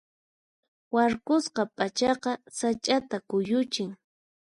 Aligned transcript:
Warkusqa 0.93 1.61
p'achaqa 1.75 2.31
sach'ata 2.57 3.17
kuyuchin. 3.29 3.91